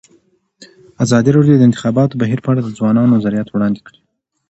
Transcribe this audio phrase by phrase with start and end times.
[1.03, 3.99] ازادي راډیو د د انتخاباتو بهیر په اړه د ځوانانو نظریات وړاندې کړي.